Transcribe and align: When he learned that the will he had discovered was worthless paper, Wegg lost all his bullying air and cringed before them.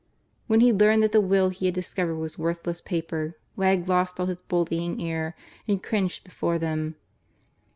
When 0.47 0.61
he 0.61 0.73
learned 0.73 1.03
that 1.03 1.11
the 1.11 1.21
will 1.21 1.49
he 1.49 1.67
had 1.67 1.75
discovered 1.75 2.15
was 2.15 2.35
worthless 2.35 2.81
paper, 2.81 3.37
Wegg 3.55 3.87
lost 3.87 4.19
all 4.19 4.25
his 4.25 4.41
bullying 4.41 4.99
air 4.99 5.35
and 5.67 5.83
cringed 5.83 6.23
before 6.23 6.57
them. 6.57 6.95